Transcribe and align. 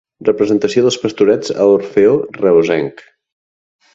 Representació 0.27 0.83
dels 0.85 0.97
Pastorets 1.03 1.53
a 1.65 1.69
l'Orfeó 1.71 2.17
Reusenc. 2.39 3.07